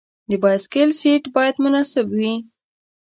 [0.29, 2.33] د بایسکل سیټ باید مناسب وي.